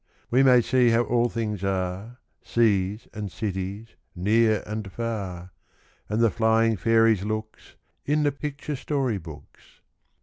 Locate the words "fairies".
6.75-7.23